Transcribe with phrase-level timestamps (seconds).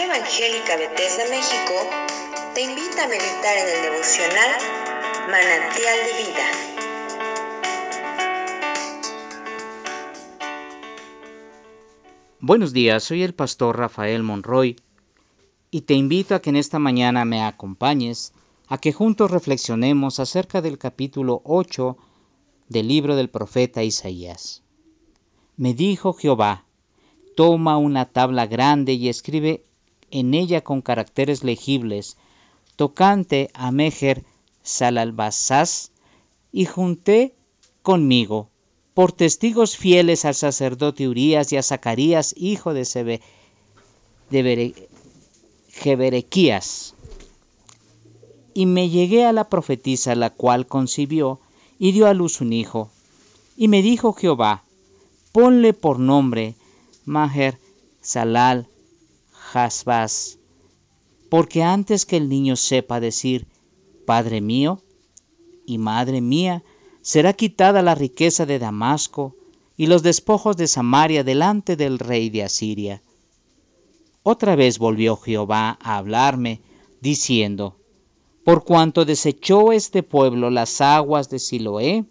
[0.00, 1.74] Evangélica Bethesda México
[2.54, 4.50] te invita a meditar en el devocional
[5.30, 6.46] Manantial de Vida.
[12.40, 14.76] Buenos días, soy el pastor Rafael Monroy
[15.70, 18.32] y te invito a que en esta mañana me acompañes
[18.68, 21.98] a que juntos reflexionemos acerca del capítulo 8
[22.68, 24.62] del libro del profeta Isaías.
[25.58, 26.64] Me dijo Jehová,
[27.36, 29.66] toma una tabla grande y escribe
[30.12, 32.16] en ella con caracteres legibles,
[32.76, 34.24] tocante a Mejer
[34.62, 35.90] Salalbasás,
[36.52, 37.34] y junté
[37.82, 38.50] conmigo
[38.94, 43.22] por testigos fieles al sacerdote Urías y a Zacarías, hijo de, Sebe,
[44.30, 44.88] de
[45.70, 46.94] Jeberequías.
[48.52, 51.40] Y me llegué a la profetisa, la cual concibió
[51.78, 52.90] y dio a luz un hijo.
[53.56, 54.62] Y me dijo Jehová,
[55.32, 56.54] ponle por nombre
[57.06, 57.58] Maher
[58.02, 58.68] Salal
[59.52, 60.38] Hasbaz,
[61.28, 63.46] porque antes que el niño sepa decir,
[64.06, 64.82] Padre mío
[65.66, 66.62] y Madre mía,
[67.00, 69.34] será quitada la riqueza de Damasco
[69.76, 73.02] y los despojos de Samaria delante del rey de Asiria.
[74.22, 76.60] Otra vez volvió Jehová a hablarme,
[77.00, 77.76] diciendo,
[78.44, 82.04] Por cuanto desechó este pueblo las aguas de Siloé,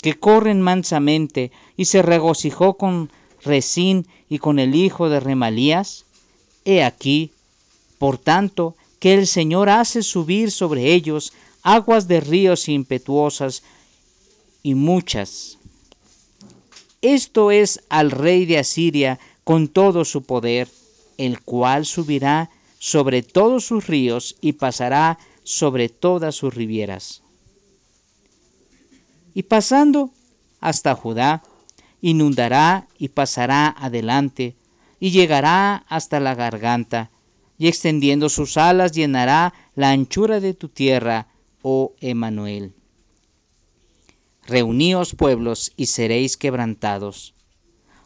[0.00, 3.10] que corren mansamente, y se regocijó con
[3.44, 6.06] Resín y con el hijo de Remalías,
[6.64, 7.32] he aquí,
[7.98, 11.32] por tanto, que el Señor hace subir sobre ellos
[11.62, 13.62] aguas de ríos impetuosas
[14.62, 15.58] y muchas.
[17.00, 20.68] Esto es al rey de Asiria con todo su poder,
[21.18, 27.22] el cual subirá sobre todos sus ríos y pasará sobre todas sus rivieras.
[29.34, 30.10] Y pasando
[30.60, 31.42] hasta Judá,
[32.00, 34.54] inundará y pasará adelante,
[35.02, 37.10] y llegará hasta la garganta,
[37.58, 41.26] y extendiendo sus alas llenará la anchura de tu tierra,
[41.60, 42.72] oh Emanuel.
[44.46, 47.34] Reuníos pueblos y seréis quebrantados.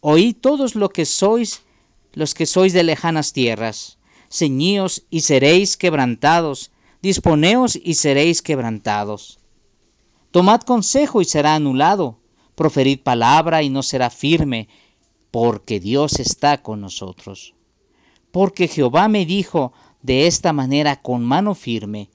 [0.00, 1.62] Oíd todos lo que sois,
[2.12, 3.98] los que sois de lejanas tierras.
[4.28, 6.72] Ceñíos y seréis quebrantados.
[7.02, 9.38] Disponeos y seréis quebrantados.
[10.32, 12.18] Tomad consejo y será anulado.
[12.56, 14.68] Proferid palabra y no será firme,
[15.30, 17.54] porque Dios está con nosotros.
[18.30, 22.10] Porque Jehová me dijo de esta manera con mano firme,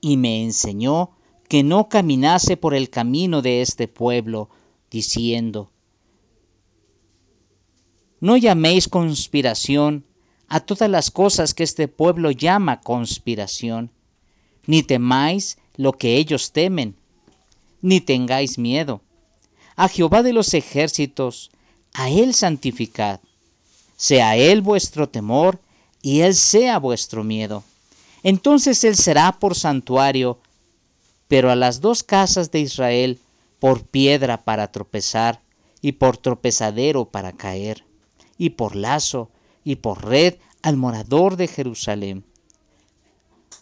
[0.00, 1.10] y me enseñó
[1.48, 4.50] que no caminase por el camino de este pueblo,
[4.90, 5.70] diciendo,
[8.20, 10.04] No llaméis conspiración
[10.48, 13.90] a todas las cosas que este pueblo llama conspiración,
[14.66, 16.96] ni temáis lo que ellos temen,
[17.80, 19.00] ni tengáis miedo.
[19.76, 21.50] A Jehová de los ejércitos,
[21.94, 23.20] a Él santificad.
[23.96, 25.60] Sea Él vuestro temor,
[26.00, 27.62] y Él sea vuestro miedo.
[28.22, 30.38] Entonces Él será por santuario
[31.32, 33.18] pero a las dos casas de Israel
[33.58, 35.40] por piedra para tropezar,
[35.80, 37.86] y por tropezadero para caer,
[38.36, 39.30] y por lazo,
[39.64, 42.22] y por red al morador de Jerusalén.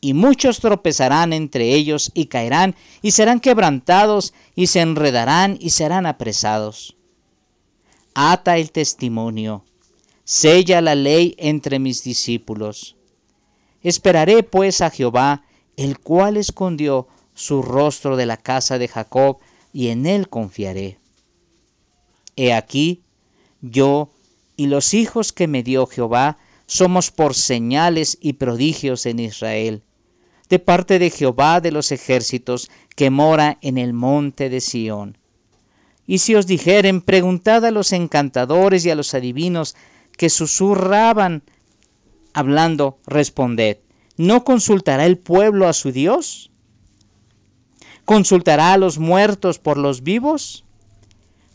[0.00, 6.06] Y muchos tropezarán entre ellos, y caerán, y serán quebrantados, y se enredarán, y serán
[6.06, 6.96] apresados.
[8.20, 9.64] Ata el testimonio,
[10.24, 12.96] sella la ley entre mis discípulos.
[13.80, 15.44] Esperaré pues a Jehová,
[15.76, 19.38] el cual escondió su rostro de la casa de Jacob,
[19.72, 20.98] y en él confiaré.
[22.34, 23.04] He aquí,
[23.60, 24.10] yo
[24.56, 29.84] y los hijos que me dio Jehová somos por señales y prodigios en Israel,
[30.48, 35.18] de parte de Jehová de los ejércitos, que mora en el monte de Sión.
[36.10, 39.76] Y si os dijeren, preguntad a los encantadores y a los adivinos
[40.16, 41.42] que susurraban
[42.32, 43.76] hablando, responded,
[44.16, 46.50] ¿no consultará el pueblo a su Dios?
[48.06, 50.64] ¿Consultará a los muertos por los vivos?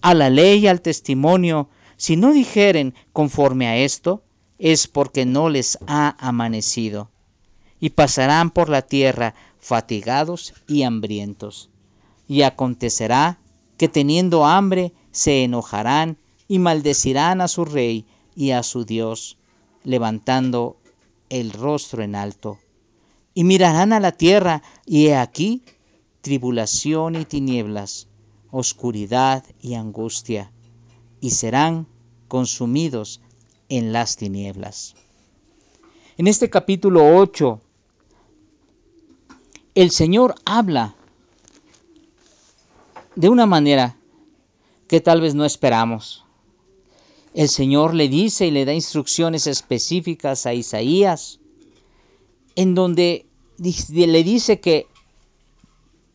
[0.00, 1.68] A la ley y al testimonio,
[1.98, 4.22] si no dijeren conforme a esto,
[4.58, 7.10] es porque no les ha amanecido.
[7.80, 11.68] Y pasarán por la tierra fatigados y hambrientos.
[12.26, 13.38] Y acontecerá
[13.78, 18.04] que teniendo hambre se enojarán y maldecirán a su rey
[18.34, 19.38] y a su Dios,
[19.84, 20.76] levantando
[21.30, 22.58] el rostro en alto.
[23.34, 25.62] Y mirarán a la tierra, y he aquí
[26.20, 28.08] tribulación y tinieblas,
[28.50, 30.50] oscuridad y angustia,
[31.20, 31.86] y serán
[32.26, 33.20] consumidos
[33.68, 34.96] en las tinieblas.
[36.16, 37.60] En este capítulo 8,
[39.76, 40.96] el Señor habla
[43.18, 43.96] de una manera
[44.86, 46.24] que tal vez no esperamos.
[47.34, 51.40] el Señor le dice y le da instrucciones específicas a Isaías,
[52.54, 53.26] en donde
[53.58, 54.86] le dice que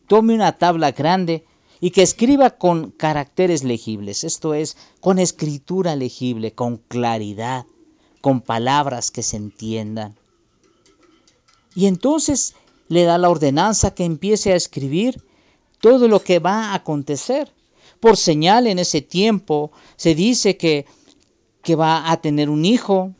[0.08, 1.44] tome una tabla grande
[1.78, 7.66] y que escriba con caracteres legibles, esto es, con escritura legible, con claridad,
[8.22, 10.16] con palabras que se entiendan.
[11.74, 12.54] Y entonces
[12.88, 15.22] le da la ordenanza que empiece a escribir
[15.84, 17.52] todo lo que va a acontecer.
[18.00, 20.86] Por señal en ese tiempo se dice que,
[21.62, 23.12] que va a tener un hijo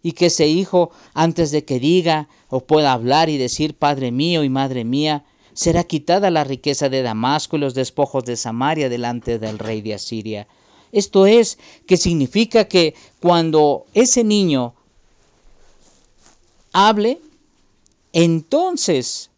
[0.00, 4.44] y que ese hijo antes de que diga o pueda hablar y decir Padre mío
[4.44, 9.40] y Madre mía, será quitada la riqueza de Damasco y los despojos de Samaria delante
[9.40, 10.46] del rey de Asiria.
[10.92, 11.58] Esto es,
[11.88, 14.74] que significa que cuando ese niño
[16.72, 17.18] hable,
[18.12, 19.30] entonces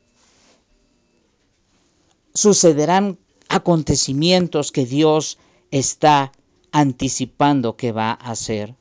[2.34, 3.18] sucederán
[3.48, 5.38] acontecimientos que Dios
[5.70, 6.32] está
[6.72, 8.74] anticipando que va a hacer.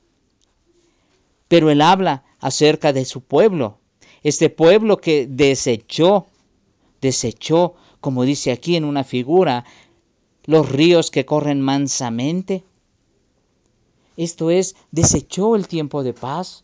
[1.47, 3.79] Pero él habla acerca de su pueblo,
[4.23, 6.27] este pueblo que desechó
[7.01, 9.65] desechó, como dice aquí en una figura,
[10.45, 12.63] los ríos que corren mansamente.
[14.17, 16.63] Esto es, desechó el tiempo de paz,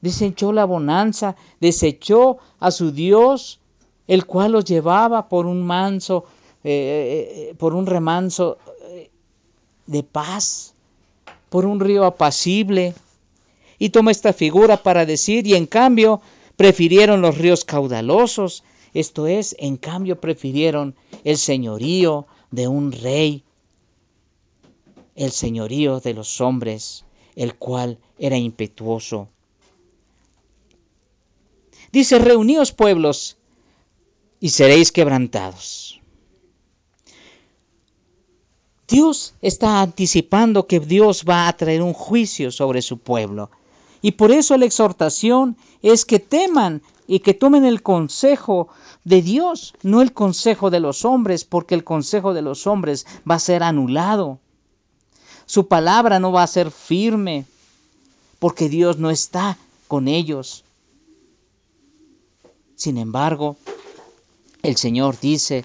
[0.00, 3.60] desechó la bonanza, desechó a su Dios,
[4.08, 6.24] el cual los llevaba por un manso,
[6.64, 8.58] eh, eh, por un remanso
[8.90, 9.10] eh,
[9.86, 10.74] de paz,
[11.48, 12.94] por un río apacible.
[13.78, 16.20] Y toma esta figura para decir, y en cambio
[16.56, 18.64] prefirieron los ríos caudalosos,
[18.94, 20.94] esto es, en cambio prefirieron
[21.24, 23.42] el señorío de un rey,
[25.14, 27.04] el señorío de los hombres,
[27.34, 29.28] el cual era impetuoso.
[31.92, 33.36] Dice, reuníos pueblos
[34.40, 36.00] y seréis quebrantados.
[38.88, 43.50] Dios está anticipando que Dios va a traer un juicio sobre su pueblo.
[44.00, 48.68] Y por eso la exhortación es que teman y que tomen el consejo
[49.04, 53.36] de Dios, no el consejo de los hombres, porque el consejo de los hombres va
[53.36, 54.38] a ser anulado.
[55.46, 57.46] Su palabra no va a ser firme,
[58.38, 59.56] porque Dios no está
[59.88, 60.64] con ellos.
[62.74, 63.56] Sin embargo,
[64.66, 65.64] el Señor dice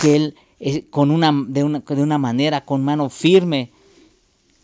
[0.00, 3.70] que Él eh, con una, de, una, de una manera, con mano firme,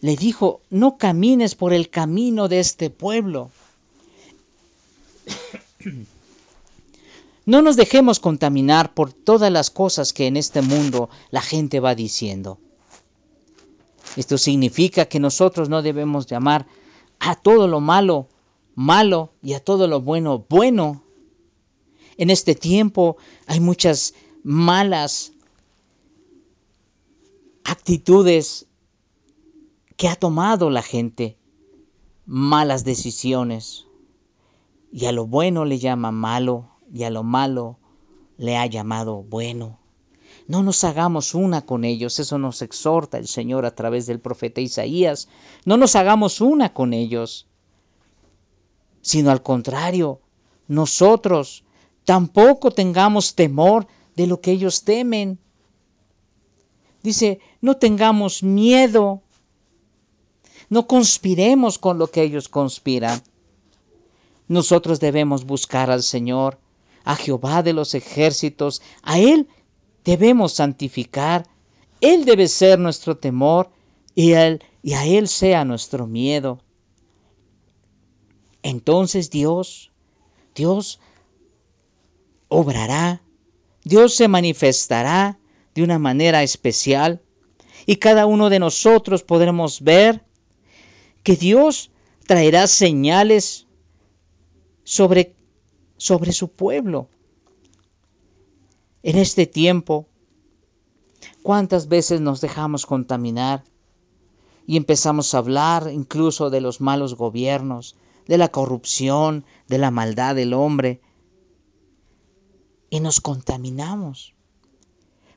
[0.00, 3.50] le dijo, no camines por el camino de este pueblo.
[7.46, 11.94] No nos dejemos contaminar por todas las cosas que en este mundo la gente va
[11.94, 12.58] diciendo.
[14.16, 16.66] Esto significa que nosotros no debemos llamar
[17.18, 18.28] a todo lo malo
[18.74, 21.02] malo y a todo lo bueno bueno.
[22.20, 24.12] En este tiempo hay muchas
[24.42, 25.32] malas
[27.64, 28.66] actitudes
[29.96, 31.38] que ha tomado la gente,
[32.26, 33.86] malas decisiones,
[34.92, 37.78] y a lo bueno le llama malo, y a lo malo
[38.36, 39.78] le ha llamado bueno.
[40.46, 44.60] No nos hagamos una con ellos, eso nos exhorta el Señor a través del profeta
[44.60, 45.30] Isaías.
[45.64, 47.46] No nos hagamos una con ellos,
[49.00, 50.20] sino al contrario,
[50.68, 51.64] nosotros
[52.10, 53.86] tampoco tengamos temor
[54.16, 55.38] de lo que ellos temen.
[57.04, 59.22] Dice, no tengamos miedo,
[60.68, 63.22] no conspiremos con lo que ellos conspiran.
[64.48, 66.58] Nosotros debemos buscar al Señor
[67.04, 69.46] a Jehová de los ejércitos, a Él
[70.04, 71.46] debemos santificar,
[72.00, 73.70] Él debe ser nuestro temor
[74.16, 76.58] y, él, y a Él sea nuestro miedo.
[78.64, 79.92] Entonces Dios,
[80.56, 80.98] Dios
[82.50, 83.22] obrará,
[83.84, 85.38] Dios se manifestará
[85.74, 87.22] de una manera especial
[87.86, 90.22] y cada uno de nosotros podremos ver
[91.22, 91.90] que Dios
[92.26, 93.66] traerá señales
[94.84, 95.34] sobre
[96.00, 97.08] sobre su pueblo.
[99.02, 100.08] En este tiempo,
[101.42, 103.64] ¿cuántas veces nos dejamos contaminar
[104.66, 110.34] y empezamos a hablar incluso de los malos gobiernos, de la corrupción, de la maldad
[110.34, 111.02] del hombre?
[112.90, 114.34] Y nos contaminamos.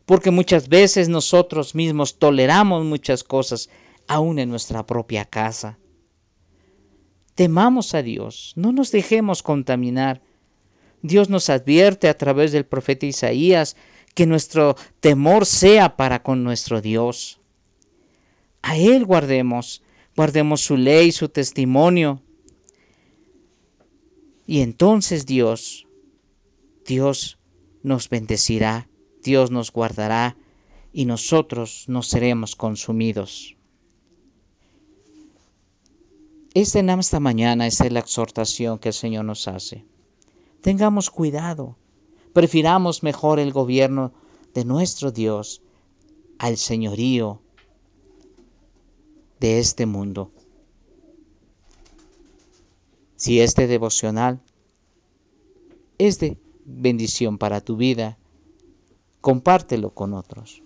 [0.06, 3.70] Porque muchas veces nosotros mismos toleramos muchas cosas,
[4.08, 5.78] aún en nuestra propia casa.
[7.36, 10.22] Temamos a Dios, no nos dejemos contaminar
[11.04, 13.76] Dios nos advierte a través del profeta Isaías
[14.16, 17.42] que nuestro temor sea para con nuestro Dios.
[18.62, 19.84] A Él guardemos,
[20.16, 22.22] guardemos su ley, su testimonio.
[24.48, 25.88] Y entonces Dios,
[26.86, 27.38] Dios
[27.84, 28.88] nos bendecirá,
[29.22, 30.36] Dios nos guardará
[30.92, 33.56] y nosotros no seremos consumidos.
[36.54, 39.86] Esta en esta mañana es la exhortación que el Señor nos hace.
[40.62, 41.76] Tengamos cuidado,
[42.32, 44.14] prefiramos mejor el gobierno
[44.54, 45.62] de nuestro Dios
[46.38, 47.42] al señorío
[49.40, 50.32] de este mundo.
[53.16, 54.42] Si este devocional
[55.98, 58.18] es de bendición para tu vida,
[59.22, 60.64] compártelo con otros.